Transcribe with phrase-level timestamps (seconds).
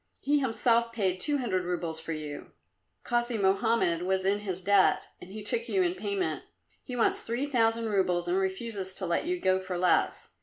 [0.19, 2.53] He himself paid two hundred roubles for you.
[3.03, 6.41] Kasi Mohammed was in his debt, and he took you in payment.
[6.83, 10.29] He wants three thousand roubles and refuses to let you go for less.